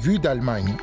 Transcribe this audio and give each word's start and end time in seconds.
Vue 0.00 0.18
d'Allemagne. 0.18 0.74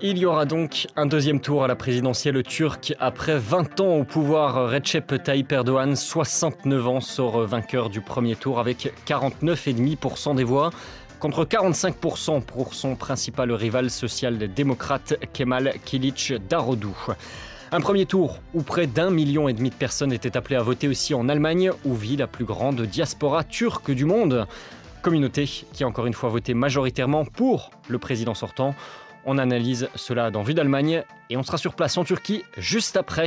Il 0.00 0.16
y 0.16 0.24
aura 0.24 0.46
donc 0.46 0.86
un 0.96 1.04
deuxième 1.04 1.40
tour 1.40 1.62
à 1.62 1.66
la 1.66 1.76
présidentielle 1.76 2.42
turque. 2.42 2.94
Après 2.98 3.36
20 3.36 3.80
ans 3.80 3.96
au 3.96 4.04
pouvoir, 4.04 4.70
Recep 4.70 5.22
Tayyip 5.22 5.52
Erdogan, 5.52 5.94
69 5.94 6.88
ans, 6.88 7.00
sort 7.02 7.44
vainqueur 7.44 7.90
du 7.90 8.00
premier 8.00 8.34
tour 8.34 8.58
avec 8.58 8.94
49,5% 9.06 10.34
des 10.34 10.44
voix 10.44 10.70
contre 11.18 11.44
45% 11.44 12.42
pour 12.42 12.74
son 12.74 12.94
principal 12.94 13.52
rival 13.52 13.90
social-démocrate 13.90 15.14
Kemal 15.32 15.74
Kilic 15.84 16.34
Darodou. 16.48 16.96
Un 17.70 17.80
premier 17.80 18.06
tour 18.06 18.38
où 18.54 18.62
près 18.62 18.86
d'un 18.86 19.10
million 19.10 19.48
et 19.48 19.52
demi 19.52 19.70
de 19.70 19.74
personnes 19.74 20.12
étaient 20.12 20.36
appelées 20.36 20.56
à 20.56 20.62
voter 20.62 20.88
aussi 20.88 21.14
en 21.14 21.28
Allemagne, 21.28 21.70
où 21.84 21.94
vit 21.94 22.16
la 22.16 22.26
plus 22.26 22.44
grande 22.44 22.80
diaspora 22.82 23.44
turque 23.44 23.90
du 23.90 24.04
monde. 24.04 24.46
Communauté 25.02 25.44
qui 25.44 25.84
a 25.84 25.86
encore 25.86 26.06
une 26.06 26.14
fois 26.14 26.30
voté 26.30 26.54
majoritairement 26.54 27.24
pour 27.24 27.70
le 27.88 27.98
président 27.98 28.34
sortant. 28.34 28.74
On 29.26 29.38
analyse 29.38 29.88
cela 29.94 30.30
dans 30.30 30.42
Vue 30.42 30.54
d'Allemagne 30.54 31.02
et 31.30 31.36
on 31.36 31.42
sera 31.42 31.58
sur 31.58 31.74
place 31.74 31.98
en 31.98 32.04
Turquie 32.04 32.42
juste 32.56 32.96
après. 32.96 33.26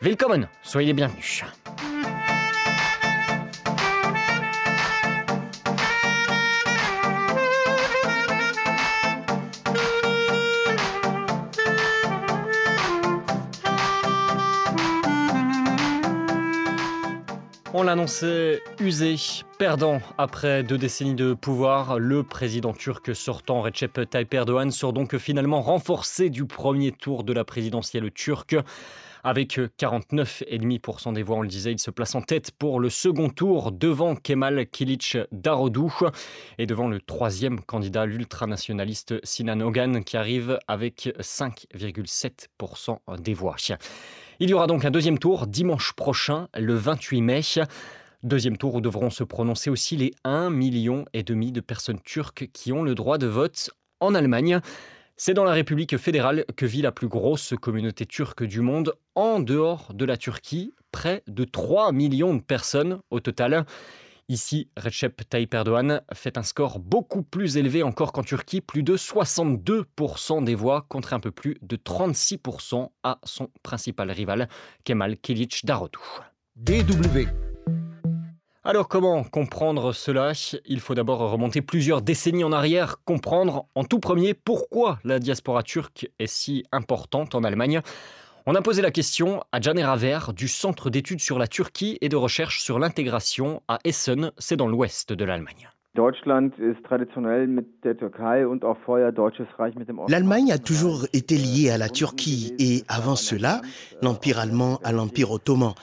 Willkommen, 0.00 0.48
soyez 0.62 0.88
les 0.88 0.94
bienvenus. 0.94 1.44
On 17.82 17.86
l'annonçait 17.86 18.62
usé, 18.78 19.16
perdant 19.58 20.00
après 20.16 20.62
deux 20.62 20.78
décennies 20.78 21.16
de 21.16 21.34
pouvoir. 21.34 21.98
Le 21.98 22.22
président 22.22 22.72
turc 22.72 23.12
sortant 23.12 23.60
Recep 23.60 24.08
Tayyip 24.08 24.32
Erdogan 24.32 24.70
sort 24.70 24.92
donc 24.92 25.16
finalement 25.16 25.60
renforcé 25.60 26.30
du 26.30 26.44
premier 26.44 26.92
tour 26.92 27.24
de 27.24 27.32
la 27.32 27.42
présidentielle 27.42 28.12
turque. 28.12 28.54
Avec 29.24 29.58
49,5% 29.58 31.12
des 31.12 31.24
voix, 31.24 31.38
on 31.38 31.42
le 31.42 31.48
disait, 31.48 31.72
il 31.72 31.80
se 31.80 31.90
place 31.90 32.14
en 32.14 32.22
tête 32.22 32.52
pour 32.52 32.78
le 32.78 32.88
second 32.88 33.30
tour 33.30 33.72
devant 33.72 34.14
Kemal 34.14 34.66
Kilic 34.66 35.18
Darodou 35.32 35.92
et 36.58 36.66
devant 36.66 36.86
le 36.86 37.00
troisième 37.00 37.60
candidat, 37.60 38.06
l'ultranationaliste 38.06 39.24
Sinan 39.24 39.60
Ogan, 39.60 40.04
qui 40.04 40.16
arrive 40.16 40.58
avec 40.68 41.12
5,7% 41.20 42.98
des 43.20 43.34
voix. 43.34 43.56
Il 44.42 44.50
y 44.50 44.54
aura 44.54 44.66
donc 44.66 44.84
un 44.84 44.90
deuxième 44.90 45.20
tour 45.20 45.46
dimanche 45.46 45.92
prochain, 45.92 46.48
le 46.58 46.74
28 46.74 47.22
mai. 47.22 47.42
Deuxième 48.24 48.56
tour 48.56 48.74
où 48.74 48.80
devront 48.80 49.08
se 49.08 49.22
prononcer 49.22 49.70
aussi 49.70 49.96
les 49.96 50.14
1,5 50.24 50.50
million 50.50 51.04
de 51.14 51.60
personnes 51.60 52.00
turques 52.00 52.50
qui 52.52 52.72
ont 52.72 52.82
le 52.82 52.96
droit 52.96 53.18
de 53.18 53.28
vote 53.28 53.70
en 54.00 54.16
Allemagne. 54.16 54.58
C'est 55.16 55.32
dans 55.32 55.44
la 55.44 55.52
République 55.52 55.96
fédérale 55.96 56.44
que 56.56 56.66
vit 56.66 56.82
la 56.82 56.90
plus 56.90 57.06
grosse 57.06 57.54
communauté 57.62 58.04
turque 58.04 58.42
du 58.42 58.62
monde, 58.62 58.94
en 59.14 59.38
dehors 59.38 59.94
de 59.94 60.04
la 60.04 60.16
Turquie, 60.16 60.74
près 60.90 61.22
de 61.28 61.44
3 61.44 61.92
millions 61.92 62.34
de 62.34 62.42
personnes 62.42 62.98
au 63.12 63.20
total. 63.20 63.64
Ici, 64.32 64.70
Recep 64.78 65.28
Tayyip 65.28 65.52
Erdogan 65.52 66.00
fait 66.14 66.38
un 66.38 66.42
score 66.42 66.78
beaucoup 66.78 67.22
plus 67.22 67.58
élevé 67.58 67.82
encore 67.82 68.12
qu'en 68.12 68.22
Turquie, 68.22 68.62
plus 68.62 68.82
de 68.82 68.96
62% 68.96 70.42
des 70.42 70.54
voix 70.54 70.86
contre 70.88 71.12
un 71.12 71.20
peu 71.20 71.30
plus 71.30 71.58
de 71.60 71.76
36% 71.76 72.88
à 73.02 73.18
son 73.24 73.50
principal 73.62 74.10
rival, 74.10 74.48
Kemal 74.84 75.18
Kilic 75.18 75.66
Darodou. 75.66 76.00
DW. 76.56 77.28
Alors 78.64 78.88
comment 78.88 79.22
comprendre 79.22 79.92
cela? 79.92 80.32
Il 80.64 80.80
faut 80.80 80.94
d'abord 80.94 81.30
remonter 81.30 81.60
plusieurs 81.60 82.00
décennies 82.00 82.44
en 82.44 82.52
arrière, 82.52 83.04
comprendre 83.04 83.66
en 83.74 83.84
tout 83.84 83.98
premier 83.98 84.32
pourquoi 84.32 84.98
la 85.04 85.18
diaspora 85.18 85.62
turque 85.62 86.08
est 86.18 86.26
si 86.26 86.64
importante 86.72 87.34
en 87.34 87.44
Allemagne. 87.44 87.82
On 88.44 88.56
a 88.56 88.62
posé 88.62 88.82
la 88.82 88.90
question 88.90 89.44
à 89.52 89.60
Janer 89.60 89.84
Raver 89.84 90.18
du 90.34 90.48
Centre 90.48 90.90
d'études 90.90 91.20
sur 91.20 91.38
la 91.38 91.46
Turquie 91.46 91.96
et 92.00 92.08
de 92.08 92.16
recherche 92.16 92.60
sur 92.60 92.80
l'intégration 92.80 93.62
à 93.68 93.78
Essen, 93.84 94.32
c'est 94.36 94.56
dans 94.56 94.66
l'ouest 94.66 95.12
de 95.12 95.24
l'Allemagne. 95.24 95.70
L'Allemagne 100.08 100.50
a 100.50 100.58
toujours 100.58 101.06
été 101.12 101.36
liée 101.36 101.70
à 101.70 101.78
la 101.78 101.88
Turquie 101.88 102.54
et 102.58 102.82
avant 102.88 103.14
cela, 103.14 103.60
l'Empire 104.00 104.40
allemand 104.40 104.80
à 104.82 104.90
l'Empire 104.90 105.30
ottoman. 105.30 105.74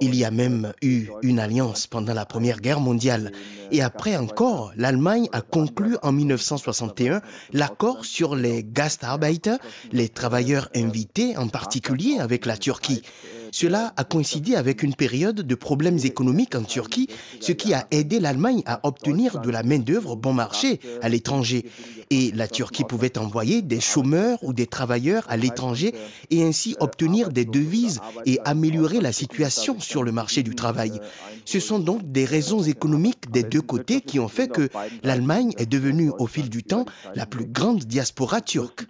Il 0.00 0.14
y 0.14 0.24
a 0.24 0.30
même 0.30 0.72
eu 0.80 1.08
une 1.22 1.40
alliance 1.40 1.86
pendant 1.86 2.14
la 2.14 2.24
Première 2.24 2.60
Guerre 2.60 2.80
mondiale. 2.80 3.32
Et 3.72 3.82
après 3.82 4.16
encore, 4.16 4.72
l'Allemagne 4.76 5.28
a 5.32 5.40
conclu 5.40 5.96
en 6.02 6.12
1961 6.12 7.20
l'accord 7.52 8.04
sur 8.04 8.36
les 8.36 8.64
Gastarbeiter, 8.64 9.56
les 9.92 10.08
travailleurs 10.08 10.68
invités 10.74 11.36
en 11.36 11.48
particulier 11.48 12.18
avec 12.18 12.46
la 12.46 12.56
Turquie. 12.56 13.02
Cela 13.50 13.92
a 13.96 14.04
coïncidé 14.04 14.54
avec 14.56 14.82
une 14.82 14.94
période 14.94 15.40
de 15.40 15.54
problèmes 15.54 15.98
économiques 16.04 16.54
en 16.54 16.62
Turquie, 16.62 17.08
ce 17.40 17.52
qui 17.52 17.72
a 17.74 17.86
aidé 17.90 18.20
l'Allemagne 18.20 18.62
à 18.66 18.80
obtenir 18.86 19.40
de 19.40 19.50
la 19.50 19.62
main-d'œuvre 19.62 20.16
bon 20.16 20.32
marché 20.32 20.80
à 21.02 21.08
l'étranger. 21.08 21.64
Et 22.10 22.30
la 22.32 22.48
Turquie 22.48 22.84
pouvait 22.84 23.16
envoyer 23.18 23.62
des 23.62 23.80
chômeurs 23.80 24.38
ou 24.42 24.52
des 24.52 24.66
travailleurs 24.66 25.24
à 25.28 25.36
l'étranger 25.36 25.94
et 26.30 26.42
ainsi 26.42 26.76
obtenir 26.80 27.30
des 27.30 27.44
devises 27.44 28.00
et 28.26 28.38
améliorer 28.44 29.00
la 29.00 29.12
situation 29.12 29.78
sur 29.88 30.04
le 30.04 30.12
marché 30.12 30.42
du 30.42 30.54
travail. 30.54 31.00
Ce 31.44 31.60
sont 31.60 31.78
donc 31.78 32.12
des 32.12 32.26
raisons 32.26 32.62
économiques 32.62 33.30
des 33.30 33.42
deux 33.42 33.62
côtés 33.62 34.02
qui 34.02 34.20
ont 34.20 34.28
fait 34.28 34.48
que 34.48 34.68
l'Allemagne 35.02 35.52
est 35.56 35.66
devenue 35.66 36.12
au 36.18 36.26
fil 36.26 36.50
du 36.50 36.62
temps 36.62 36.84
la 37.14 37.24
plus 37.24 37.46
grande 37.46 37.80
diaspora 37.80 38.42
turque. 38.42 38.86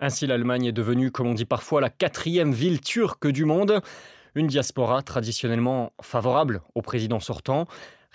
Ainsi, 0.00 0.26
l'Allemagne 0.26 0.66
est 0.66 0.72
devenue, 0.72 1.12
comme 1.12 1.28
on 1.28 1.34
dit 1.34 1.44
parfois, 1.44 1.80
la 1.80 1.90
quatrième 1.90 2.52
ville 2.52 2.80
turque 2.80 3.28
du 3.28 3.44
monde. 3.44 3.80
Une 4.34 4.46
diaspora 4.46 5.02
traditionnellement 5.02 5.92
favorable 6.00 6.62
au 6.74 6.82
président 6.82 7.20
sortant. 7.20 7.66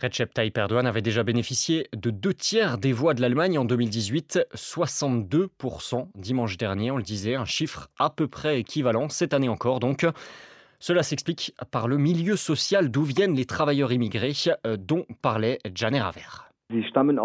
Recep 0.01 0.31
Tayyip 0.31 0.57
Erdogan 0.57 0.85
avait 0.85 1.01
déjà 1.01 1.23
bénéficié 1.23 1.87
de 1.95 2.11
deux 2.11 2.33
tiers 2.33 2.77
des 2.77 2.93
voix 2.93 3.15
de 3.15 3.21
l'Allemagne 3.21 3.57
en 3.57 3.65
2018, 3.65 4.39
62% 4.53 6.07
dimanche 6.13 6.57
dernier, 6.57 6.91
on 6.91 6.97
le 6.97 7.03
disait, 7.03 7.33
un 7.33 7.45
chiffre 7.45 7.89
à 7.97 8.11
peu 8.11 8.27
près 8.27 8.59
équivalent 8.59 9.09
cette 9.09 9.33
année 9.33 9.49
encore 9.49 9.79
donc. 9.79 10.05
Cela 10.79 11.03
s'explique 11.03 11.55
par 11.71 11.87
le 11.87 11.97
milieu 11.97 12.35
social 12.35 12.91
d'où 12.91 13.03
viennent 13.03 13.35
les 13.35 13.45
travailleurs 13.45 13.91
immigrés 13.91 14.33
euh, 14.65 14.77
dont 14.77 15.05
parlait 15.21 15.59
Janer 15.73 16.01
Aver. 16.01 16.47
Ähm, 16.69 17.19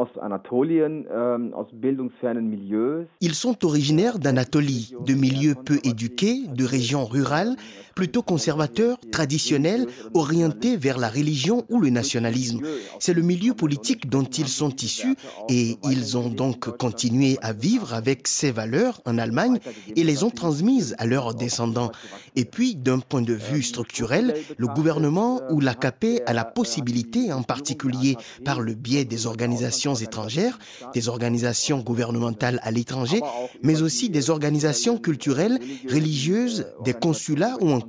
Ils 3.20 3.34
sont 3.34 3.64
originaires 3.64 4.18
d'Anatolie, 4.20 4.94
de 5.04 5.14
milieux 5.14 5.54
peu 5.56 5.80
éduqués, 5.82 6.46
de 6.46 6.64
régions 6.64 7.04
rurales, 7.04 7.56
plutôt 7.94 8.22
conservateurs, 8.22 8.98
traditionnels, 9.10 9.86
orientés 10.14 10.76
vers 10.76 10.98
la 10.98 11.08
religion 11.08 11.64
ou 11.68 11.80
le 11.80 11.90
nationalisme. 11.90 12.60
C'est 12.98 13.14
le 13.14 13.22
milieu 13.22 13.54
politique 13.54 14.08
dont 14.08 14.24
ils 14.24 14.48
sont 14.48 14.74
issus 14.76 15.16
et 15.48 15.76
ils 15.84 16.16
ont 16.16 16.28
donc 16.28 16.76
continué 16.76 17.38
à 17.42 17.52
vivre 17.52 17.94
avec 17.94 18.28
ces 18.28 18.50
valeurs 18.50 19.00
en 19.04 19.18
Allemagne 19.18 19.58
et 19.96 20.04
les 20.04 20.24
ont 20.24 20.30
transmises 20.30 20.94
à 20.98 21.06
leurs 21.06 21.34
descendants. 21.34 21.92
Et 22.36 22.44
puis, 22.44 22.74
d'un 22.74 22.98
point 22.98 23.22
de 23.22 23.34
vue 23.34 23.62
structurel, 23.62 24.34
le 24.56 24.66
gouvernement 24.66 25.40
ou 25.50 25.60
l'AKP 25.60 26.22
a 26.26 26.32
la 26.32 26.44
possibilité, 26.44 27.32
en 27.32 27.42
particulier 27.42 28.16
par 28.44 28.60
le 28.60 28.74
biais 28.74 29.04
des 29.04 29.26
organisations 29.26 29.94
étrangères, 29.94 30.58
des 30.94 31.08
organisations 31.08 31.80
gouvernementales 31.80 32.60
à 32.62 32.70
l'étranger, 32.70 33.20
mais 33.62 33.82
aussi 33.82 34.08
des 34.10 34.30
organisations 34.30 34.98
culturelles, 34.98 35.58
religieuses, 35.88 36.66
des 36.84 36.94
consulats 36.94 37.56
ou 37.60 37.70
encore 37.70 37.81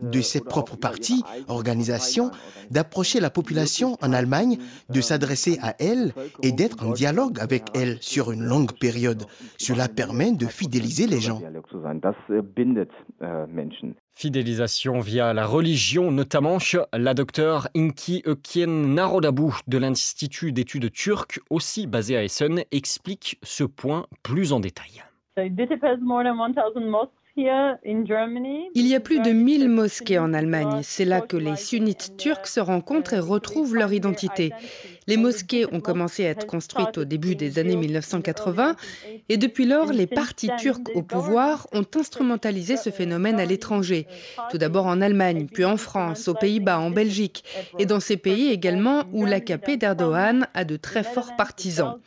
de 0.00 0.20
ses 0.20 0.40
propres 0.40 0.76
partis, 0.76 1.22
organisations, 1.48 2.30
d'approcher 2.70 3.20
la 3.20 3.30
population 3.30 3.96
en 4.02 4.12
Allemagne, 4.12 4.58
de 4.88 5.00
s'adresser 5.00 5.58
à 5.62 5.74
elle 5.78 6.12
et 6.42 6.52
d'être 6.52 6.84
en 6.86 6.92
dialogue 6.92 7.38
avec 7.40 7.64
elle 7.74 7.98
sur 8.00 8.32
une 8.32 8.44
longue 8.44 8.72
période. 8.78 9.24
Cela 9.58 9.88
permet 9.88 10.32
de 10.32 10.46
fidéliser 10.46 11.06
les 11.06 11.20
gens. 11.20 11.40
Fidélisation 14.14 14.98
via 14.98 15.32
la 15.32 15.46
religion 15.46 16.10
notamment. 16.10 16.58
La 16.92 17.14
docteure 17.14 17.68
Inki 17.76 18.22
Ökien 18.26 18.66
Narodabu 18.66 19.52
de 19.68 19.78
l'Institut 19.78 20.50
d'études 20.50 20.90
turques, 20.92 21.40
aussi 21.50 21.86
basé 21.86 22.16
à 22.16 22.24
Essen, 22.24 22.64
explique 22.72 23.38
ce 23.42 23.62
point 23.64 24.06
plus 24.24 24.52
en 24.52 24.58
détail. 24.58 25.04
Il 28.74 28.86
y 28.86 28.94
a 28.94 29.00
plus 29.00 29.20
de 29.20 29.30
1000 29.30 29.68
mosquées 29.68 30.18
en 30.18 30.34
Allemagne. 30.34 30.80
C'est 30.82 31.04
là 31.04 31.20
que 31.20 31.36
les 31.36 31.56
sunnites 31.56 32.16
turcs 32.16 32.46
se 32.46 32.60
rencontrent 32.60 33.14
et 33.14 33.20
retrouvent 33.20 33.74
leur 33.74 33.92
identité. 33.92 34.52
Les 35.08 35.16
mosquées 35.16 35.66
ont 35.72 35.80
commencé 35.80 36.26
à 36.26 36.30
être 36.30 36.46
construites 36.46 36.98
au 36.98 37.04
début 37.04 37.34
des 37.34 37.58
années 37.58 37.76
1980 37.76 38.76
et 39.30 39.38
depuis 39.38 39.64
lors, 39.64 39.90
les 39.90 40.06
partis 40.06 40.50
turcs 40.58 40.80
au 40.94 41.02
pouvoir 41.02 41.66
ont 41.72 41.86
instrumentalisé 41.96 42.76
ce 42.76 42.90
phénomène 42.90 43.40
à 43.40 43.46
l'étranger. 43.46 44.06
Tout 44.50 44.58
d'abord 44.58 44.86
en 44.86 45.00
Allemagne, 45.00 45.46
puis 45.50 45.64
en 45.64 45.78
France, 45.78 46.28
aux 46.28 46.34
Pays-Bas, 46.34 46.78
en 46.78 46.90
Belgique 46.90 47.42
et 47.78 47.86
dans 47.86 48.00
ces 48.00 48.18
pays 48.18 48.50
également 48.50 49.04
où 49.12 49.24
l'AKP 49.24 49.78
d'Erdogan 49.78 50.46
a 50.52 50.64
de 50.64 50.76
très 50.76 51.02
forts 51.02 51.36
partisans. 51.36 51.98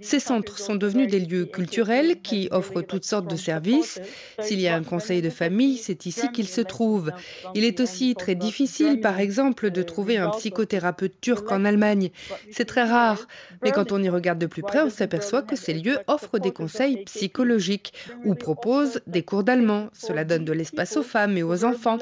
Ces 0.00 0.18
centres 0.18 0.58
sont 0.58 0.76
devenus 0.76 1.10
des 1.10 1.20
lieux 1.20 1.44
culturels 1.44 2.22
qui 2.22 2.48
offrent 2.50 2.80
toutes 2.80 3.04
sortes 3.04 3.30
de 3.30 3.36
services. 3.36 4.00
S'il 4.40 4.60
y 4.60 4.68
a 4.68 4.76
un 4.76 4.82
conseil 4.82 5.20
de 5.20 5.30
famille, 5.30 5.76
c'est 5.76 6.06
ici 6.06 6.32
qu'il 6.32 6.48
se 6.48 6.62
trouve. 6.62 7.12
Il 7.54 7.64
est 7.64 7.80
aussi 7.80 8.14
très 8.14 8.34
difficile, 8.34 9.00
par 9.00 9.20
exemple, 9.20 9.70
de 9.70 9.82
trouver 9.82 10.16
un 10.16 10.30
psychothérapeute 10.30 11.20
turc 11.20 11.52
en 11.52 11.66
Allemagne. 11.66 12.10
C'est 12.50 12.64
très 12.64 12.84
rare. 12.84 13.26
Mais 13.62 13.72
quand 13.72 13.92
on 13.92 14.02
y 14.02 14.08
regarde 14.08 14.38
de 14.38 14.46
plus 14.46 14.62
près, 14.62 14.82
on 14.82 14.90
s'aperçoit 14.90 15.42
que 15.42 15.56
ces 15.56 15.74
lieux 15.74 15.98
offrent 16.06 16.38
des 16.38 16.52
conseils 16.52 17.04
psychologiques 17.04 17.92
ou 18.24 18.34
proposent 18.34 19.00
des 19.06 19.22
cours 19.22 19.44
d'allemand. 19.44 19.88
Cela 19.92 20.24
donne 20.24 20.44
de 20.44 20.52
l'espace 20.52 20.96
aux 20.96 21.02
femmes 21.02 21.36
et 21.36 21.42
aux 21.42 21.64
enfants. 21.64 21.98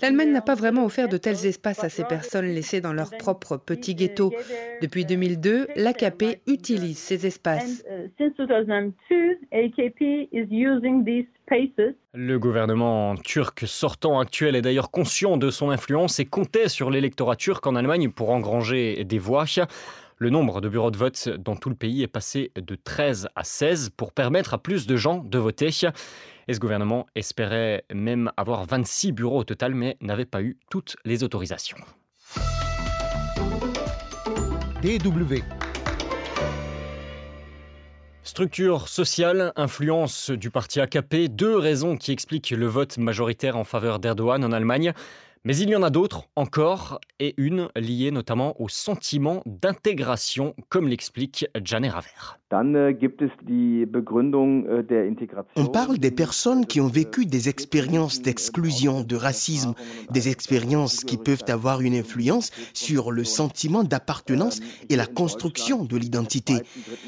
L'Allemagne 0.00 0.32
n'a 0.32 0.42
pas 0.42 0.54
vraiment 0.54 0.84
offert 0.84 1.08
de 1.08 1.16
tels 1.16 1.46
espaces 1.46 1.84
à 1.84 1.88
ces 1.88 2.04
personnes 2.04 2.46
laissées 2.46 2.80
dans 2.80 2.92
leur 2.92 3.10
propre 3.10 3.56
petit 3.56 3.94
ghetto. 3.94 4.32
Depuis 4.82 5.04
2002, 5.04 5.68
l'AKP 5.76 6.40
utilise 6.46 6.98
ces 6.98 7.26
espaces. 7.26 7.84
Le 12.14 12.38
gouvernement 12.38 13.14
turc 13.16 13.64
sortant 13.66 14.18
actuel 14.18 14.56
est 14.56 14.62
d'ailleurs 14.62 14.90
conscient 14.90 15.36
de 15.36 15.50
son 15.50 15.70
influence 15.70 16.18
et 16.18 16.24
comptait 16.24 16.68
sur 16.68 16.90
l'électorat 16.90 17.36
turc 17.36 17.66
en 17.66 17.76
Allemagne 17.76 18.10
pour 18.10 18.30
engranger 18.30 19.04
des 19.04 19.18
voix. 19.18 19.44
Le 20.18 20.30
nombre 20.30 20.60
de 20.60 20.68
bureaux 20.68 20.90
de 20.90 20.96
vote 20.96 21.28
dans 21.28 21.56
tout 21.56 21.68
le 21.68 21.74
pays 21.74 22.02
est 22.02 22.08
passé 22.08 22.50
de 22.56 22.74
13 22.74 23.28
à 23.36 23.44
16 23.44 23.90
pour 23.96 24.12
permettre 24.12 24.54
à 24.54 24.58
plus 24.58 24.86
de 24.86 24.96
gens 24.96 25.18
de 25.18 25.38
voter. 25.38 25.68
Et 26.48 26.54
ce 26.54 26.58
gouvernement 26.58 27.06
espérait 27.14 27.84
même 27.92 28.32
avoir 28.36 28.64
26 28.64 29.12
bureaux 29.12 29.40
au 29.40 29.44
total, 29.44 29.74
mais 29.74 29.96
n'avait 30.00 30.24
pas 30.24 30.42
eu 30.42 30.56
toutes 30.70 30.96
les 31.04 31.22
autorisations. 31.22 31.78
DW. 34.82 35.65
Structure 38.26 38.88
sociale, 38.88 39.52
influence 39.54 40.32
du 40.32 40.50
parti 40.50 40.80
AKP, 40.80 41.28
deux 41.28 41.56
raisons 41.56 41.96
qui 41.96 42.10
expliquent 42.10 42.50
le 42.50 42.66
vote 42.66 42.98
majoritaire 42.98 43.56
en 43.56 43.62
faveur 43.62 44.00
d'Erdogan 44.00 44.44
en 44.44 44.50
Allemagne. 44.50 44.94
Mais 45.46 45.56
il 45.58 45.70
y 45.70 45.76
en 45.76 45.84
a 45.84 45.90
d'autres 45.90 46.24
encore, 46.34 46.98
et 47.20 47.32
une 47.36 47.68
liée 47.76 48.10
notamment 48.10 48.60
au 48.60 48.68
sentiment 48.68 49.44
d'intégration, 49.46 50.56
comme 50.68 50.88
l'explique 50.88 51.46
Janet 51.62 51.92
Raver. 51.92 52.36
Äh, 52.52 52.56
äh, 52.56 53.86
On 55.56 55.66
parle 55.66 55.98
des 55.98 56.12
personnes 56.12 56.64
qui 56.66 56.80
ont 56.80 56.86
vécu 56.86 57.26
des 57.26 57.48
expériences 57.48 58.22
d'exclusion, 58.22 59.02
de 59.02 59.16
racisme, 59.16 59.74
des 60.10 60.28
expériences 60.28 61.02
qui 61.02 61.16
peuvent 61.16 61.42
avoir 61.48 61.80
une 61.80 61.94
influence 61.94 62.50
sur 62.72 63.10
le 63.10 63.24
sentiment 63.24 63.82
d'appartenance 63.82 64.60
et 64.88 64.94
la 64.96 65.06
construction 65.06 65.84
de 65.84 65.96
l'identité. 65.96 66.54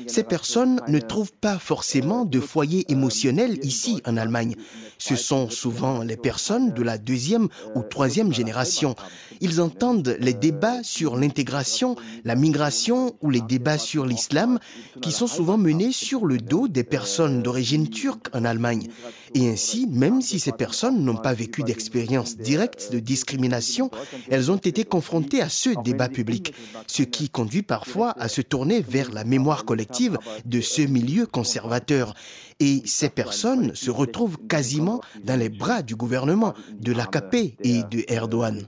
Ces 0.09 0.25
personnes 0.25 0.81
ne 0.89 0.99
trouvent 0.99 1.35
pas 1.41 1.59
forcément 1.59 2.25
de 2.25 2.41
foyer 2.41 2.85
émotionnel 2.91 3.59
ici 3.65 4.03
en 4.07 4.17
Allemagne. 4.17 4.57
Ce 4.99 5.15
sont 5.15 5.51
souvent 5.51 6.03
les 6.03 6.17
personnes 6.17 6.73
de 6.73 6.83
la 6.83 6.99
deuxième 6.99 7.49
ou 7.77 7.83
troisième 7.83 8.28
génération. 8.33 8.95
Ils 9.41 9.61
entendent 9.61 10.17
les 10.21 10.35
débats 10.35 10.83
sur 10.83 11.17
l'intégration, 11.17 11.97
la 12.25 12.35
migration 12.35 13.15
ou 13.23 13.31
les 13.31 13.41
débats 13.41 13.79
sur 13.79 14.05
l'islam 14.05 14.59
qui 15.03 15.13
sont 15.13 15.27
souvent 15.27 15.59
menés 15.59 15.93
sur 15.93 16.25
le 16.25 16.39
dos 16.39 16.69
des 16.69 16.85
personnes 16.85 17.43
d'origine 17.43 17.89
turque 17.89 18.29
en 18.35 18.45
Allemagne. 18.45 18.89
Et 19.35 19.49
ainsi, 19.49 19.87
même 19.87 20.23
si 20.23 20.39
ces 20.39 20.53
personnes 20.53 21.05
n'ont 21.05 21.17
pas 21.17 21.35
vécu 21.35 21.63
d'expérience 21.63 22.37
directe 22.37 22.91
de 22.93 22.99
discrimination, 22.99 23.91
elles 24.31 24.51
ont 24.51 24.57
été 24.57 24.85
confrontées 24.85 25.43
à 25.43 25.49
ce 25.49 25.71
débat 25.83 26.09
public, 26.09 26.55
ce 26.87 27.03
qui 27.03 27.29
conduit 27.29 27.63
parfois 27.63 28.15
à 28.19 28.29
se 28.29 28.41
tourner 28.41 28.81
vers 28.81 29.11
la 29.13 29.25
mémoire 29.25 29.65
collective 29.65 30.19
de 30.45 30.61
ce 30.61 30.83
milieu 30.83 31.27
conservateur. 31.27 32.15
Et 32.61 32.83
ces 32.87 33.09
personnes 33.09 33.73
se 33.77 33.89
retrouvent 33.89 34.39
quasiment 34.49 35.01
dans 35.23 35.39
les 35.39 35.49
bras 35.49 35.83
du 35.83 35.95
gouvernement, 35.95 36.55
de 36.73 36.93
l'AKP 36.93 37.57
et 37.63 37.85
de 37.85 38.05
Erdogan. 38.09 38.67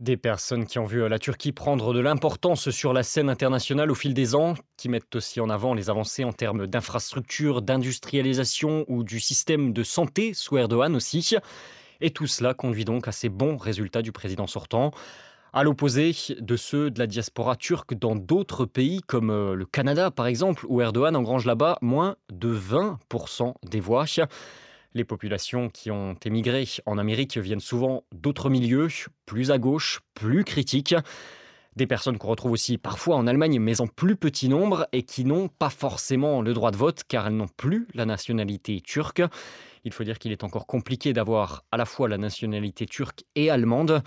Des 0.00 0.16
personnes 0.18 0.66
qui 0.66 0.78
ont 0.78 0.84
vu 0.84 1.08
la 1.08 1.18
Turquie 1.18 1.52
prendre 1.52 1.94
de 1.94 2.00
l'importance 2.00 2.68
sur 2.68 2.92
la 2.92 3.02
scène 3.02 3.30
internationale 3.30 3.90
au 3.90 3.94
fil 3.94 4.12
des 4.12 4.34
ans, 4.34 4.54
qui 4.76 4.90
mettent 4.90 5.16
aussi 5.16 5.40
en 5.40 5.48
avant 5.48 5.72
les 5.72 5.88
avancées 5.88 6.24
en 6.24 6.34
termes 6.34 6.66
d'infrastructures, 6.66 7.62
d'industrialisation 7.62 8.84
ou 8.88 9.02
du 9.02 9.18
système 9.18 9.72
de 9.72 9.82
santé 9.82 10.34
sous 10.34 10.58
Erdogan 10.58 10.94
aussi. 10.94 11.34
Et 12.02 12.10
tout 12.10 12.26
cela 12.26 12.52
conduit 12.52 12.84
donc 12.84 13.08
à 13.08 13.12
ces 13.12 13.30
bons 13.30 13.56
résultats 13.56 14.02
du 14.02 14.12
président 14.12 14.46
sortant 14.46 14.90
à 15.54 15.62
l'opposé 15.62 16.10
de 16.40 16.56
ceux 16.56 16.90
de 16.90 16.98
la 16.98 17.06
diaspora 17.06 17.54
turque 17.54 17.94
dans 17.94 18.16
d'autres 18.16 18.66
pays 18.66 19.00
comme 19.06 19.30
euh, 19.30 19.54
le 19.54 19.64
Canada 19.64 20.10
par 20.10 20.26
exemple, 20.26 20.66
où 20.68 20.80
Erdogan 20.80 21.14
engrange 21.14 21.46
là-bas 21.46 21.78
moins 21.80 22.16
de 22.32 22.52
20% 22.52 23.54
des 23.70 23.78
voix. 23.78 24.04
Les 24.94 25.04
populations 25.04 25.68
qui 25.68 25.92
ont 25.92 26.14
émigré 26.24 26.66
en 26.86 26.98
Amérique 26.98 27.38
viennent 27.38 27.60
souvent 27.60 28.02
d'autres 28.12 28.50
milieux, 28.50 28.88
plus 29.26 29.52
à 29.52 29.58
gauche, 29.58 30.00
plus 30.14 30.42
critiques. 30.42 30.96
Des 31.76 31.86
personnes 31.86 32.18
qu'on 32.18 32.28
retrouve 32.28 32.52
aussi 32.52 32.76
parfois 32.76 33.14
en 33.14 33.28
Allemagne, 33.28 33.60
mais 33.60 33.80
en 33.80 33.86
plus 33.86 34.16
petit 34.16 34.48
nombre, 34.48 34.88
et 34.92 35.04
qui 35.04 35.24
n'ont 35.24 35.46
pas 35.46 35.70
forcément 35.70 36.42
le 36.42 36.52
droit 36.52 36.72
de 36.72 36.76
vote 36.76 37.02
car 37.06 37.28
elles 37.28 37.36
n'ont 37.36 37.48
plus 37.56 37.86
la 37.94 38.06
nationalité 38.06 38.80
turque. 38.80 39.22
Il 39.84 39.92
faut 39.92 40.02
dire 40.02 40.18
qu'il 40.18 40.32
est 40.32 40.42
encore 40.42 40.66
compliqué 40.66 41.12
d'avoir 41.12 41.64
à 41.70 41.76
la 41.76 41.84
fois 41.84 42.08
la 42.08 42.18
nationalité 42.18 42.86
turque 42.86 43.22
et 43.36 43.50
allemande 43.50 44.02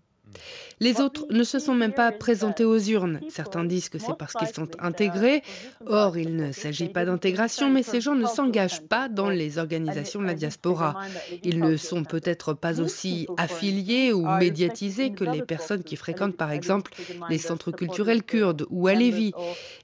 Les 0.79 1.01
autres 1.01 1.25
ne 1.31 1.43
se 1.43 1.57
sont 1.57 1.73
même 1.73 1.93
pas 1.93 2.11
présentés 2.11 2.63
aux 2.63 2.77
urnes. 2.77 3.19
Certains 3.29 3.63
disent 3.63 3.89
que 3.89 3.97
c'est 3.97 4.15
parce 4.17 4.33
qu'ils 4.33 4.53
sont 4.53 4.69
intégrés. 4.79 5.41
Or, 5.87 6.17
il 6.17 6.35
ne 6.35 6.51
s'agit 6.51 6.89
pas 6.89 7.03
d'intégration, 7.03 7.69
mais 7.69 7.81
ces 7.81 7.99
gens 7.99 8.13
ne 8.13 8.27
s'engagent 8.27 8.83
pas 8.83 9.09
dans 9.09 9.29
les 9.29 9.57
organisations 9.57 10.21
de 10.21 10.27
la 10.27 10.35
diaspora. 10.35 10.99
Ils 11.43 11.59
ne 11.59 11.77
sont 11.77 12.03
peut-être 12.03 12.53
pas 12.53 12.79
aussi 12.79 13.27
affiliés 13.37 14.13
ou 14.13 14.27
médiatisés 14.27 15.11
que 15.11 15.23
les 15.23 15.41
personnes 15.41 15.83
qui 15.83 15.95
fréquentent 15.95 16.37
par 16.37 16.51
exemple 16.51 16.91
les 17.29 17.39
centres 17.39 17.71
culturels 17.71 18.23
kurdes 18.23 18.65
ou 18.69 18.87
à 18.87 18.93
Lévis. 18.93 19.33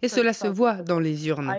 Et 0.04 0.08
cela 0.08 0.34
se 0.34 0.48
voit 0.48 0.76
dans 0.76 1.00
les 1.00 1.28
urnes. 1.28 1.56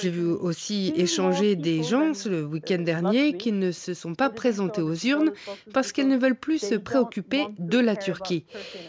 J'ai 0.00 0.10
vu 0.10 0.26
aussi 0.26 0.92
échanger 0.96 1.56
des 1.56 1.82
gens 1.82 2.12
le 2.26 2.44
week-end 2.44 2.78
dernier 2.78 3.36
qui 3.36 3.50
ne 3.50 3.72
se 3.72 3.94
sont 3.94 4.14
pas 4.14 4.30
présentés 4.30 4.82
aux 4.82 4.94
urnes 4.94 5.32
parce 5.72 5.90
qu'ils 5.90 6.08
ne 6.08 6.16
veulent 6.16 6.36
plus 6.36 6.58
se 6.58 6.76
préoccuper 6.76 7.46
de 7.58 7.78
la 7.78 7.96
Turquie. 7.96 8.25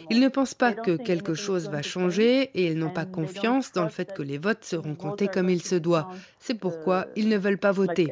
Ils 0.10 0.20
ne 0.20 0.28
pensent 0.28 0.54
pas 0.54 0.74
que 0.74 0.98
quelque 0.98 1.34
chose 1.34 1.70
va 1.70 1.82
changer 1.82 2.44
et 2.54 2.68
ils 2.68 2.78
n'ont 2.78 2.90
pas 2.90 3.06
confiance 3.06 3.72
dans 3.72 3.84
le 3.84 3.90
fait 3.90 4.14
que 4.14 4.22
les 4.22 4.38
votes 4.38 4.64
seront 4.64 4.96
comptés 4.96 5.28
comme 5.28 5.50
il 5.50 5.62
se 5.62 5.76
doit. 5.76 6.10
C'est 6.40 6.60
pourquoi 6.60 7.08
ils 7.16 7.30
ne 7.30 7.38
veulent 7.38 7.58
pas 7.58 7.72
voter. 7.72 8.08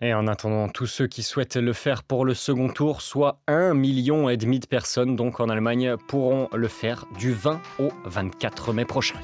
Et 0.00 0.14
en 0.14 0.28
attendant, 0.28 0.68
tous 0.68 0.86
ceux 0.86 1.08
qui 1.08 1.22
souhaitent 1.22 1.56
le 1.56 1.72
faire 1.72 2.04
pour 2.04 2.24
le 2.24 2.34
second 2.34 2.68
tour, 2.68 3.00
soit 3.00 3.40
un 3.48 3.74
million 3.74 4.28
et 4.28 4.36
demi 4.36 4.60
de 4.60 4.66
personnes 4.66 5.16
donc 5.16 5.40
en 5.40 5.48
Allemagne, 5.48 5.96
pourront 6.06 6.48
le 6.54 6.68
faire 6.68 7.04
du 7.18 7.32
20 7.32 7.60
au 7.80 7.88
24 8.04 8.72
mai 8.72 8.84
prochain. 8.84 9.18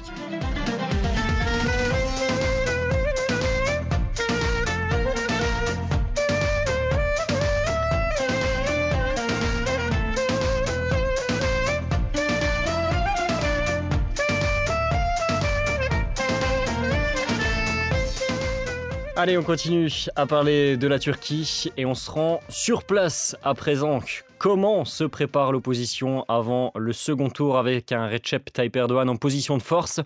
Allez, 19.25 19.39
on 19.39 19.43
continue 19.43 19.89
à 20.15 20.27
parler 20.27 20.77
de 20.77 20.87
la 20.87 20.99
Turquie 20.99 21.71
et 21.77 21.85
on 21.87 21.95
se 21.95 22.11
rend 22.11 22.41
sur 22.47 22.83
place 22.83 23.35
à 23.41 23.55
présent. 23.55 23.99
Comment 24.37 24.85
se 24.85 25.03
prépare 25.03 25.51
l'opposition 25.51 26.25
avant 26.27 26.71
le 26.75 26.93
second 26.93 27.31
tour 27.31 27.57
avec 27.57 27.91
un 27.91 28.07
Recep 28.07 28.53
Tayyip 28.53 28.75
Erdogan 28.75 29.09
en 29.09 29.15
position 29.15 29.57
de 29.57 29.63
force? 29.63 29.99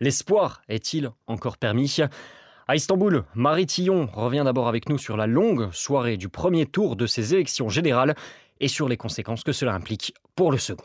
L'espoir 0.00 0.60
est-il 0.68 1.10
encore 1.26 1.56
permis? 1.56 1.96
À 2.66 2.76
Istanbul, 2.76 3.24
Marie 3.34 3.64
Tillon 3.64 4.06
revient 4.12 4.42
d'abord 4.44 4.68
avec 4.68 4.90
nous 4.90 4.98
sur 4.98 5.16
la 5.16 5.26
longue 5.26 5.72
soirée 5.72 6.18
du 6.18 6.28
premier 6.28 6.66
tour 6.66 6.94
de 6.94 7.06
ces 7.06 7.32
élections 7.32 7.70
générales 7.70 8.16
et 8.60 8.68
sur 8.68 8.86
les 8.86 8.98
conséquences 8.98 9.44
que 9.44 9.52
cela 9.52 9.72
implique 9.72 10.12
pour 10.36 10.52
le 10.52 10.58
second. 10.58 10.84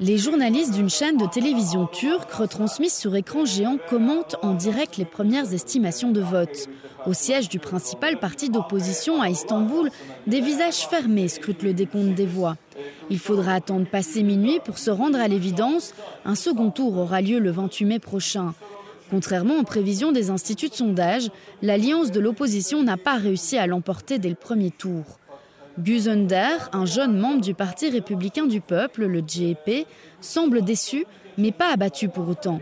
Les 0.00 0.18
journalistes 0.18 0.72
d'une 0.72 0.90
chaîne 0.90 1.16
de 1.16 1.26
télévision 1.26 1.86
turque 1.86 2.30
retransmise 2.32 2.94
sur 2.94 3.14
écran 3.16 3.44
géant 3.44 3.78
commentent 3.88 4.36
en 4.42 4.54
direct 4.54 4.96
les 4.96 5.04
premières 5.04 5.52
estimations 5.52 6.12
de 6.12 6.20
vote. 6.20 6.68
Au 7.06 7.12
siège 7.12 7.48
du 7.48 7.58
principal 7.58 8.18
parti 8.18 8.50
d'opposition 8.50 9.22
à 9.22 9.30
Istanbul, 9.30 9.90
des 10.26 10.40
visages 10.40 10.86
fermés 10.88 11.28
scrutent 11.28 11.62
le 11.62 11.72
décompte 11.72 12.14
des 12.14 12.26
voix. 12.26 12.56
Il 13.10 13.18
faudra 13.18 13.54
attendre 13.54 13.86
passer 13.86 14.22
minuit 14.22 14.60
pour 14.64 14.78
se 14.78 14.90
rendre 14.90 15.18
à 15.18 15.28
l'évidence. 15.28 15.94
Un 16.24 16.34
second 16.34 16.70
tour 16.70 16.98
aura 16.98 17.20
lieu 17.20 17.38
le 17.38 17.50
28 17.50 17.84
mai 17.84 17.98
prochain. 17.98 18.54
Contrairement 19.10 19.58
aux 19.60 19.64
prévisions 19.64 20.10
des 20.10 20.30
instituts 20.30 20.68
de 20.68 20.74
sondage, 20.74 21.30
l'alliance 21.62 22.10
de 22.10 22.18
l'opposition 22.18 22.82
n'a 22.82 22.96
pas 22.96 23.16
réussi 23.16 23.56
à 23.56 23.66
l'emporter 23.66 24.18
dès 24.18 24.28
le 24.28 24.34
premier 24.34 24.72
tour. 24.72 25.04
Guzender, 25.78 26.56
un 26.72 26.86
jeune 26.86 27.18
membre 27.18 27.42
du 27.42 27.52
Parti 27.52 27.90
républicain 27.90 28.46
du 28.46 28.60
peuple, 28.60 29.04
le 29.06 29.22
GEP, 29.26 29.86
semble 30.20 30.62
déçu, 30.62 31.04
mais 31.36 31.52
pas 31.52 31.72
abattu 31.72 32.08
pour 32.08 32.28
autant. 32.28 32.60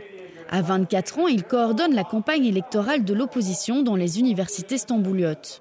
À 0.51 0.63
24 0.63 1.19
ans, 1.21 1.29
il 1.29 1.45
coordonne 1.45 1.95
la 1.95 2.05
campagne 2.05 2.45
électorale 2.45 3.05
de 3.05 3.15
l'opposition 3.15 3.83
dans 3.83 3.97
les 3.97 4.19
universités 4.19 4.79
stambouliotes. 4.79 5.61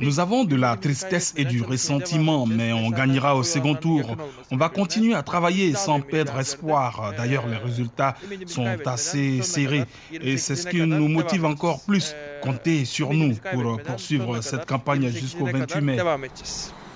Nous 0.00 0.18
avons 0.18 0.44
de 0.44 0.56
la 0.56 0.76
tristesse 0.76 1.34
et 1.36 1.44
du 1.44 1.62
ressentiment, 1.62 2.46
mais 2.46 2.72
on 2.72 2.90
gagnera 2.90 3.36
au 3.36 3.42
second 3.42 3.74
tour. 3.74 4.16
On 4.50 4.56
va 4.56 4.70
continuer 4.70 5.14
à 5.14 5.22
travailler 5.22 5.74
sans 5.74 6.00
perdre 6.00 6.38
espoir. 6.40 7.12
D'ailleurs, 7.16 7.46
les 7.46 7.56
résultats 7.56 8.16
sont 8.46 8.66
assez 8.86 9.42
serrés 9.42 9.84
et 10.12 10.38
c'est 10.38 10.56
ce 10.56 10.66
qui 10.66 10.80
nous 10.80 11.08
motive 11.08 11.44
encore 11.44 11.82
plus. 11.84 12.14
Comptez 12.42 12.84
sur 12.84 13.12
nous 13.12 13.34
pour 13.52 13.80
poursuivre 13.82 14.40
cette 14.40 14.66
campagne 14.66 15.08
jusqu'au 15.10 15.46
28 15.46 15.80
mai. 15.80 15.98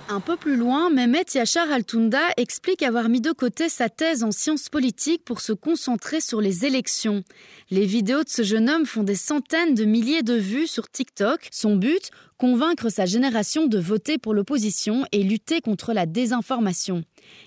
Un 0.07 0.19
peu 0.19 0.35
plus 0.37 0.55
loin, 0.55 0.91
Mehmet 0.91 1.25
Yachar 1.33 1.71
Altunda 1.71 2.21
explique 2.37 2.83
avoir 2.83 3.09
mis 3.09 3.21
de 3.21 3.31
côté 3.31 3.69
sa 3.69 3.89
thèse 3.89 4.23
en 4.23 4.31
sciences 4.31 4.69
politiques 4.69 5.25
pour 5.25 5.41
se 5.41 5.51
concentrer 5.51 6.21
sur 6.21 6.41
les 6.41 6.63
élections. 6.63 7.23
Les 7.71 7.87
vidéos 7.87 8.23
de 8.23 8.29
ce 8.29 8.43
jeune 8.43 8.69
homme 8.69 8.85
font 8.85 9.01
des 9.01 9.15
centaines 9.15 9.73
de 9.73 9.83
milliers 9.83 10.21
de 10.21 10.35
vues 10.35 10.67
sur 10.67 10.89
TikTok. 10.89 11.47
Son 11.51 11.75
but 11.75 12.11
Convaincre 12.37 12.89
sa 12.89 13.05
génération 13.05 13.65
de 13.65 13.79
voter 13.79 14.17
pour 14.17 14.33
l'opposition 14.33 15.05
et 15.11 15.23
lutter 15.23 15.61
contre 15.61 15.93
la 15.93 16.05
désinformation. 16.05 17.03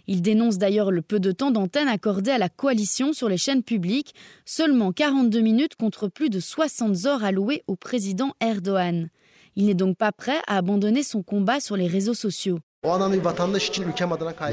Il 0.07 0.23
dénonce 0.23 0.59
d'ailleurs 0.59 0.91
le 0.91 1.03
peu 1.03 1.21
de 1.21 1.31
temps 1.31 1.51
d'antenne 1.51 1.89
accordé 1.89 2.31
à 2.31 2.39
la 2.39 2.49
coalition 2.49 3.13
sur 3.13 3.29
les 3.29 3.37
chaînes 3.37 3.63
publiques, 3.63 4.15
seulement 4.47 4.93
42 4.93 5.41
minutes 5.41 5.77
contre 5.77 6.09
plus 6.09 6.31
de 6.31 6.41
60 6.41 7.05
heures 7.05 7.23
allouées 7.23 7.63
au 7.67 7.77
président 7.77 8.35
Erdogan. 8.41 9.11
Il 9.59 9.67
n'est 9.67 9.75
donc 9.75 9.97
pas 9.97 10.13
prêt 10.13 10.39
à 10.47 10.57
abandonner 10.57 11.03
son 11.03 11.25
combat 11.25 11.59
sur 11.59 11.77
les 11.77 11.89
réseaux 11.89 12.15
sociaux. 12.15 12.61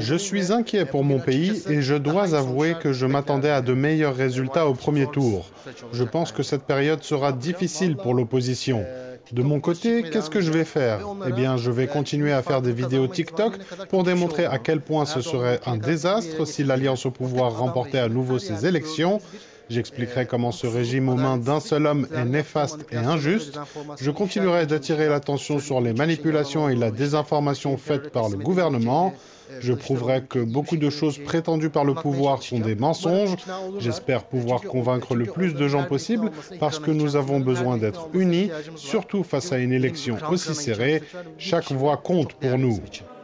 Je 0.00 0.16
suis 0.16 0.52
inquiet 0.52 0.84
pour 0.84 1.04
mon 1.04 1.20
pays 1.20 1.62
et 1.68 1.80
je 1.80 1.94
dois 1.94 2.34
avouer 2.34 2.74
que 2.74 2.92
je 2.92 3.06
m'attendais 3.06 3.50
à 3.50 3.60
de 3.60 3.72
meilleurs 3.72 4.16
résultats 4.16 4.66
au 4.66 4.74
premier 4.74 5.06
tour. 5.06 5.48
Je 5.92 6.02
pense 6.02 6.32
que 6.32 6.42
cette 6.42 6.64
période 6.64 7.04
sera 7.04 7.32
difficile 7.32 7.96
pour 7.96 8.14
l'opposition. 8.14 8.84
De 9.30 9.42
mon 9.42 9.60
côté, 9.60 10.02
qu'est-ce 10.02 10.28
que 10.28 10.40
je 10.40 10.50
vais 10.50 10.64
faire? 10.64 10.98
Eh 11.28 11.30
bien, 11.30 11.56
je 11.56 11.70
vais 11.70 11.86
continuer 11.86 12.32
à 12.32 12.42
faire 12.42 12.60
des 12.60 12.72
vidéos 12.72 13.06
TikTok 13.06 13.58
pour 13.88 14.02
démontrer 14.02 14.44
à 14.44 14.58
quel 14.58 14.80
point 14.80 15.06
ce 15.06 15.20
serait 15.20 15.60
un 15.66 15.76
désastre 15.76 16.44
si 16.44 16.64
l'Alliance 16.64 17.06
au 17.06 17.12
pouvoir 17.12 17.56
remportait 17.56 18.00
à 18.00 18.08
nouveau 18.08 18.40
ces 18.40 18.66
élections 18.66 19.20
J'expliquerai 19.68 20.26
comment 20.26 20.52
ce 20.52 20.66
régime 20.66 21.08
aux 21.08 21.16
mains 21.16 21.38
d'un 21.38 21.60
seul 21.60 21.86
homme 21.86 22.06
est 22.14 22.24
néfaste 22.24 22.86
et 22.92 22.96
injuste. 22.96 23.58
Je 24.00 24.10
continuerai 24.10 24.66
d'attirer 24.66 25.08
l'attention 25.08 25.58
sur 25.58 25.80
les 25.80 25.92
manipulations 25.92 26.68
et 26.68 26.76
la 26.76 26.90
désinformation 26.90 27.76
faites 27.76 28.10
par 28.10 28.28
le 28.28 28.36
gouvernement. 28.36 29.14
Je 29.60 29.72
prouverai 29.72 30.22
que 30.22 30.38
beaucoup 30.40 30.76
de 30.76 30.90
choses 30.90 31.18
prétendues 31.18 31.70
par 31.70 31.84
le 31.84 31.94
pouvoir 31.94 32.42
sont 32.42 32.58
des 32.58 32.74
mensonges. 32.74 33.36
J'espère 33.78 34.24
pouvoir 34.24 34.60
convaincre 34.62 35.14
le 35.14 35.26
plus 35.26 35.54
de 35.54 35.68
gens 35.68 35.84
possible 35.84 36.30
parce 36.58 36.78
que 36.78 36.90
nous 36.90 37.16
avons 37.16 37.40
besoin 37.40 37.76
d'être 37.76 38.08
unis, 38.12 38.50
surtout 38.76 39.22
face 39.22 39.52
à 39.52 39.58
une 39.58 39.72
élection 39.72 40.16
aussi 40.30 40.54
serrée. 40.54 41.02
Chaque 41.38 41.70
voix 41.72 41.96
compte 41.96 42.34
pour 42.34 42.58
nous. 42.58 42.80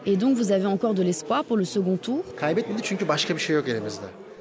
Et 0.07 0.17
donc 0.17 0.37
vous 0.37 0.51
avez 0.51 0.67
encore 0.67 0.95
de 0.95 1.03
l'espoir 1.03 1.45
pour 1.45 1.57
le 1.57 1.65
second 1.65 1.97
tour? 1.97 2.25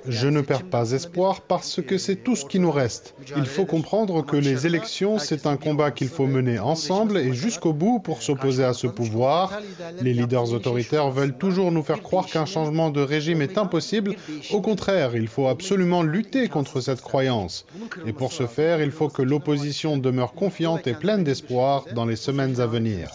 Je 0.08 0.28
ne 0.28 0.42
perds 0.42 0.64
pas 0.64 0.92
espoir 0.92 1.42
parce 1.42 1.82
que 1.82 1.98
c'est 1.98 2.18
tout 2.18 2.36
ce 2.36 2.46
qui 2.46 2.60
nous 2.60 2.72
reste. 2.72 3.16
Il 3.38 3.46
faut 3.46 3.66
comprendre 3.66 4.26
que 4.26 4.36
les 4.36 4.66
élections, 4.66 5.20
c'est 5.20 5.46
un 5.46 5.58
combat 5.58 5.92
qu'il 5.92 6.10
faut 6.10 6.28
mener 6.28 6.60
ensemble 6.60 7.18
et 7.18 7.34
jusqu'au 7.34 7.74
bout 7.74 8.00
pour 8.00 8.22
s'opposer 8.22 8.64
à 8.64 8.74
ce 8.74 8.88
pouvoir. 8.88 9.60
Les 10.02 10.14
leaders 10.14 10.54
autoritaires 10.54 11.10
veulent 11.12 11.38
toujours 11.38 11.72
nous 11.72 11.84
faire 11.84 12.02
croire 12.02 12.26
qu'un 12.26 12.46
changement 12.46 12.90
de 12.90 13.02
régime 13.02 13.42
est 13.42 13.58
impossible. 13.58 14.16
Au 14.52 14.62
contraire, 14.62 15.16
il 15.16 15.28
faut 15.28 15.48
absolument 15.48 16.04
lutter 16.04 16.48
contre 16.48 16.82
cette 16.82 17.02
croyance. 17.02 17.66
Et 18.06 18.14
pour 18.14 18.34
ce 18.34 18.48
faire, 18.48 18.82
il 18.82 18.92
faut 18.92 19.10
que 19.10 19.22
l'opposition 19.22 19.98
demeure 19.98 20.34
confiante 20.34 20.88
et 20.88 20.94
pleine 20.94 21.24
d'espoir 21.24 21.86
dans 21.94 22.06
les 22.06 22.16
semaines 22.16 22.60
à 22.60 22.68
venir. 22.68 23.10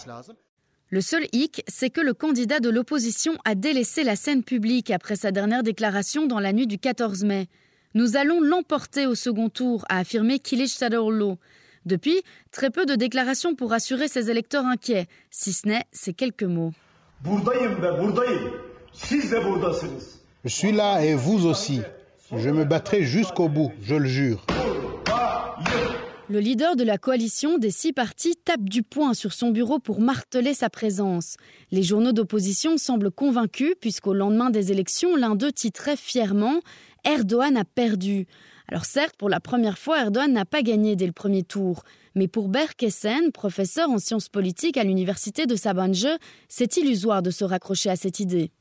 Le 0.89 1.01
seul 1.01 1.27
hic, 1.33 1.63
c'est 1.67 1.89
que 1.89 1.99
le 1.99 2.13
candidat 2.13 2.61
de 2.61 2.69
l'opposition 2.69 3.33
a 3.43 3.55
délaissé 3.55 4.05
la 4.05 4.15
scène 4.15 4.41
publique 4.41 4.89
après 4.89 5.17
sa 5.17 5.31
dernière 5.31 5.61
déclaration 5.61 6.27
dans 6.27 6.39
la 6.39 6.53
nuit 6.53 6.65
du 6.65 6.77
14 6.77 7.25
mai. 7.25 7.47
Nous 7.93 8.15
allons 8.15 8.39
l'emporter 8.39 9.05
au 9.05 9.13
second 9.13 9.49
tour, 9.49 9.83
a 9.89 9.97
affirmé 9.97 10.39
Kilic 10.39 10.77
Tadorlo. 10.77 11.39
Depuis, 11.85 12.21
très 12.51 12.69
peu 12.69 12.85
de 12.85 12.95
déclarations 12.95 13.53
pour 13.53 13.71
rassurer 13.71 14.07
ses 14.07 14.31
électeurs 14.31 14.65
inquiets, 14.65 15.07
si 15.29 15.51
ce 15.51 15.67
n'est 15.67 15.83
ces 15.91 16.13
quelques 16.13 16.43
mots. 16.43 16.71
Je 20.45 20.49
suis 20.49 20.71
là 20.71 21.03
et 21.03 21.15
vous 21.15 21.45
aussi. 21.45 21.81
Je 22.33 22.49
me 22.49 22.63
battrai 22.63 23.03
jusqu'au 23.03 23.49
bout, 23.49 23.73
je 23.81 23.95
le 23.95 24.07
jure. 24.07 24.45
Le 26.29 26.41
leader 26.41 26.75
de 26.75 26.83
la 26.83 26.97
coalition 26.97 27.57
des 27.57 27.71
six 27.71 27.93
partis 27.93 28.35
tape 28.35 28.65
du 28.65 28.83
poing 28.83 29.13
sur 29.13 29.31
son 29.31 29.51
bureau 29.51 29.79
pour 29.79 30.01
marteler 30.01 30.53
sa 30.53 30.69
présence. 30.69 31.37
Les 31.71 31.83
journaux 31.83 32.11
d'opposition 32.11 32.77
semblent 32.77 33.11
convaincus 33.11 33.75
puisqu'au 33.79 34.13
lendemain 34.13 34.49
des 34.49 34.73
élections, 34.73 35.15
l'un 35.15 35.35
d'eux 35.35 35.53
titrait 35.53 35.95
fièrement 35.95 36.59
Erdogan 37.05 37.55
a 37.55 37.63
perdu. 37.63 38.27
Alors 38.67 38.83
certes, 38.83 39.15
pour 39.15 39.29
la 39.29 39.39
première 39.39 39.77
fois, 39.77 40.01
Erdogan 40.01 40.33
n'a 40.33 40.43
pas 40.43 40.63
gagné 40.63 40.97
dès 40.97 41.05
le 41.05 41.13
premier 41.13 41.43
tour. 41.43 41.83
Mais 42.13 42.27
pour 42.27 42.49
Berk 42.49 42.83
Essen, 42.83 43.31
professeur 43.31 43.89
en 43.89 43.97
sciences 43.97 44.27
politiques 44.27 44.75
à 44.75 44.83
l'université 44.83 45.45
de 45.45 45.55
Sabancı, 45.55 46.17
c'est 46.49 46.75
illusoire 46.75 47.21
de 47.21 47.31
se 47.31 47.45
raccrocher 47.45 47.89
à 47.89 47.95
cette 47.95 48.19
idée. 48.19 48.51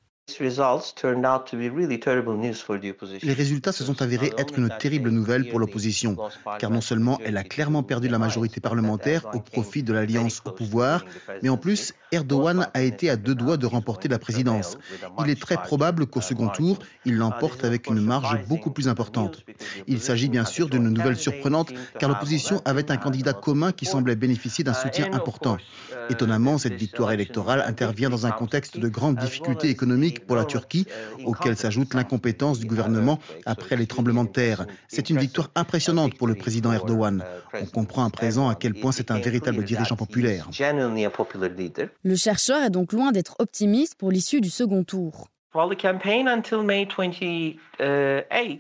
Les 3.23 3.33
résultats 3.33 3.71
se 3.71 3.85
sont 3.85 4.02
avérés 4.02 4.33
être 4.37 4.59
une 4.59 4.68
terrible 4.76 5.11
nouvelle 5.11 5.49
pour 5.49 5.61
l'opposition, 5.61 6.16
car 6.59 6.71
non 6.71 6.80
seulement 6.80 7.21
elle 7.25 7.37
a 7.37 7.45
clairement 7.45 7.85
perdu 7.85 8.09
la 8.09 8.18
majorité 8.18 8.61
parlementaire 8.61 9.25
au 9.35 9.40
profit 9.40 9.85
de 9.85 9.92
l'alliance 9.92 10.42
au 10.45 10.50
pouvoir, 10.50 11.04
mais 11.45 11.49
en 11.49 11.56
plus, 11.56 11.95
Erdogan 12.11 12.68
a 12.75 12.83
été 12.83 13.09
à 13.09 13.14
deux 13.14 13.37
doigts 13.37 13.56
de 13.56 13.66
remporter 13.66 14.09
la 14.09 14.18
présidence. 14.18 14.78
Il 15.25 15.30
est 15.30 15.40
très 15.40 15.59
probable 15.59 16.06
qu'au 16.06 16.21
second 16.21 16.49
tour, 16.49 16.80
il 17.04 17.16
l'emporte 17.16 17.64
avec 17.64 17.87
une 17.87 18.00
marge 18.00 18.45
beaucoup 18.49 18.73
plus 18.73 18.88
importante. 18.88 19.45
Il 19.87 20.00
s'agit 20.00 20.28
bien 20.28 20.45
sûr 20.45 20.68
d'une 20.68 20.88
nouvelle 20.88 21.16
surprenante, 21.16 21.73
car 22.00 22.09
l'opposition 22.09 22.61
avait 22.64 22.90
un 22.90 22.97
candidat 22.97 23.33
commun 23.33 23.71
qui 23.71 23.85
semblait 23.85 24.16
bénéficier 24.16 24.64
d'un 24.64 24.75
soutien 24.75 25.12
important. 25.12 25.56
Étonnamment, 26.10 26.58
cette 26.58 26.75
victoire 26.75 27.12
électorale 27.12 27.62
intervient 27.66 28.10
dans 28.10 28.26
un 28.26 28.30
contexte 28.30 28.78
de 28.78 28.88
grandes 28.88 29.16
difficultés 29.16 29.68
économiques 29.68 30.26
pour 30.26 30.36
la 30.36 30.44
Turquie, 30.44 30.86
auquel 31.25 31.56
s'ajoute 31.56 31.94
l'incompétence 31.94 32.58
du 32.58 32.66
gouvernement 32.66 33.18
après 33.44 33.76
les 33.76 33.86
tremblements 33.86 34.25
de 34.25 34.30
terre. 34.30 34.66
C'est 34.88 35.10
une 35.10 35.18
victoire 35.18 35.50
impressionnante 35.54 36.14
pour 36.14 36.26
le 36.26 36.34
président 36.34 36.72
Erdogan. 36.72 37.25
On 37.54 37.66
comprend 37.66 38.04
à 38.04 38.10
présent 38.10 38.48
à 38.48 38.54
quel 38.54 38.75
point 38.75 38.92
c'est 38.92 39.10
un 39.10 39.18
véritable 39.18 39.64
dirigeant 39.64 39.96
populaire. 39.96 40.48
Le 42.02 42.16
chercheur 42.16 42.62
est 42.62 42.70
donc 42.70 42.92
loin 42.92 43.12
d'être 43.12 43.36
optimiste 43.38 43.94
pour 43.96 44.10
l'issue 44.10 44.40
du 44.40 44.50
second 44.50 44.84
tour. 44.84 45.28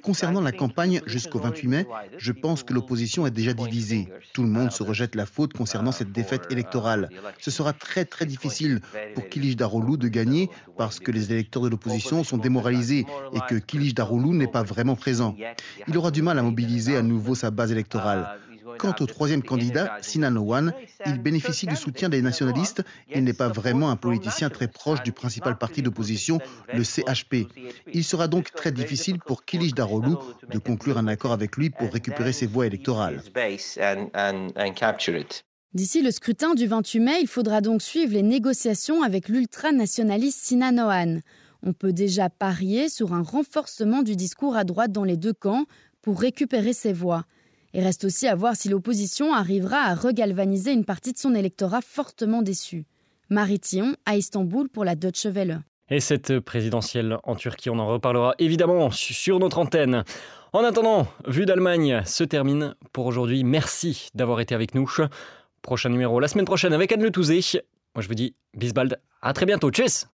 Concernant 0.02 0.40
la 0.40 0.52
campagne 0.52 1.00
jusqu'au 1.06 1.38
28 1.38 1.68
mai, 1.68 1.86
je 2.16 2.32
pense 2.32 2.62
que 2.62 2.72
l'opposition 2.72 3.26
est 3.26 3.30
déjà 3.30 3.52
divisée. 3.52 4.08
Tout 4.32 4.42
le 4.42 4.48
monde 4.48 4.70
se 4.72 4.82
rejette 4.82 5.14
la 5.14 5.26
faute 5.26 5.52
concernant 5.52 5.92
cette 5.92 6.12
défaite 6.12 6.50
électorale. 6.50 7.08
Ce 7.38 7.50
sera 7.50 7.72
très 7.72 8.04
très 8.04 8.26
difficile 8.26 8.80
pour 9.14 9.28
Kilij 9.28 9.56
Daroglu 9.56 9.96
de 9.96 10.08
gagner 10.08 10.50
parce 10.76 11.00
que 11.00 11.10
les 11.10 11.32
électeurs 11.32 11.62
de 11.62 11.68
l'opposition 11.68 12.24
sont 12.24 12.38
démoralisés 12.38 13.06
et 13.32 13.40
que 13.48 13.56
Kilij 13.56 13.94
Daroglu 13.94 14.30
n'est 14.30 14.46
pas 14.46 14.62
vraiment 14.62 14.96
présent. 14.96 15.36
Il 15.88 15.96
aura 15.96 16.10
du 16.10 16.22
mal 16.22 16.38
à 16.38 16.42
mobiliser 16.42 16.96
à 16.96 17.02
nouveau 17.02 17.34
sa 17.34 17.50
base 17.50 17.72
électorale. 17.72 18.38
Quant 18.78 18.94
au 19.00 19.06
troisième 19.06 19.42
candidat, 19.42 19.98
Sinan 20.02 20.36
Owan, 20.36 20.72
il 21.06 21.20
bénéficie 21.20 21.66
du 21.66 21.76
soutien 21.76 22.08
des 22.08 22.22
nationalistes. 22.22 22.82
et 23.08 23.20
n'est 23.20 23.32
pas 23.32 23.48
vraiment 23.48 23.90
un 23.90 23.96
politicien 23.96 24.50
très 24.50 24.68
proche 24.68 25.02
du 25.02 25.12
principal 25.12 25.56
parti 25.56 25.82
d'opposition, 25.82 26.38
le 26.72 26.82
CHP. 26.82 27.48
Il 27.92 28.04
sera 28.04 28.28
donc 28.28 28.52
très 28.52 28.72
difficile 28.72 29.18
pour 29.18 29.44
Kilij 29.44 29.72
Daroglu 29.72 30.14
de 30.50 30.58
conclure 30.58 30.98
un 30.98 31.06
accord 31.06 31.32
avec 31.32 31.56
lui 31.56 31.70
pour 31.70 31.92
récupérer 31.92 32.32
ses 32.32 32.46
voix 32.46 32.66
électorales. 32.66 33.22
D'ici 35.74 36.02
le 36.02 36.10
scrutin 36.10 36.54
du 36.54 36.66
28 36.66 37.00
mai, 37.00 37.18
il 37.20 37.28
faudra 37.28 37.60
donc 37.60 37.82
suivre 37.82 38.14
les 38.14 38.22
négociations 38.22 39.02
avec 39.02 39.28
l'ultranationaliste 39.28 40.40
Sinan 40.40 40.78
Owan. 40.78 41.20
On 41.62 41.72
peut 41.72 41.92
déjà 41.92 42.30
parier 42.30 42.88
sur 42.88 43.12
un 43.12 43.22
renforcement 43.22 44.02
du 44.02 44.16
discours 44.16 44.56
à 44.56 44.64
droite 44.64 44.92
dans 44.92 45.04
les 45.04 45.16
deux 45.16 45.32
camps 45.32 45.64
pour 46.00 46.20
récupérer 46.20 46.72
ses 46.72 46.92
voix. 46.92 47.24
Il 47.76 47.82
reste 47.82 48.04
aussi 48.04 48.26
à 48.26 48.34
voir 48.34 48.56
si 48.56 48.70
l'opposition 48.70 49.34
arrivera 49.34 49.76
à 49.76 49.94
regalvaniser 49.94 50.72
une 50.72 50.86
partie 50.86 51.12
de 51.12 51.18
son 51.18 51.34
électorat 51.34 51.82
fortement 51.82 52.40
déçu. 52.40 52.86
Marie 53.28 53.60
Thion 53.60 53.96
à 54.06 54.16
Istanbul 54.16 54.70
pour 54.70 54.82
la 54.82 54.94
Deutsche 54.94 55.26
Welle. 55.26 55.60
Et 55.90 56.00
cette 56.00 56.40
présidentielle 56.40 57.18
en 57.22 57.36
Turquie, 57.36 57.68
on 57.68 57.78
en 57.78 57.86
reparlera 57.86 58.34
évidemment 58.38 58.90
sur 58.90 59.38
notre 59.38 59.58
antenne. 59.58 60.04
En 60.54 60.64
attendant, 60.64 61.06
Vue 61.28 61.44
d'Allemagne 61.44 62.00
se 62.06 62.24
termine 62.24 62.74
pour 62.94 63.04
aujourd'hui. 63.04 63.44
Merci 63.44 64.08
d'avoir 64.14 64.40
été 64.40 64.54
avec 64.54 64.74
nous. 64.74 64.90
Prochain 65.60 65.90
numéro 65.90 66.18
la 66.18 66.28
semaine 66.28 66.46
prochaine 66.46 66.72
avec 66.72 66.92
Anne 66.92 67.02
Le 67.02 67.10
Touzé. 67.10 67.42
Moi 67.94 68.00
je 68.00 68.08
vous 68.08 68.14
dis 68.14 68.34
bisbald, 68.54 68.98
à 69.20 69.34
très 69.34 69.44
bientôt. 69.44 69.68
Tchuss 69.70 70.06